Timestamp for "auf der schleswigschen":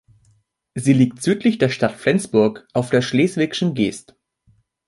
2.73-3.75